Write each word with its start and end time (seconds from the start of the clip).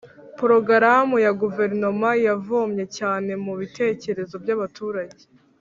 Porogaramu 0.37 1.15
ya 1.25 1.31
Guverinoma 1.41 2.09
yavomye 2.27 2.83
cyane 2.97 3.31
mu 3.43 3.53
bitekerezo 3.59 4.35
by’abaturage 4.43 5.21